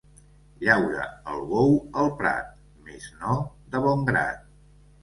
Llaura 0.63 1.03
el 1.35 1.45
bou 1.53 1.77
el 2.05 2.09
prat, 2.23 2.51
mes 2.89 3.07
no 3.23 3.39
de 3.77 3.85
bon 3.89 4.07
grat. 4.13 4.47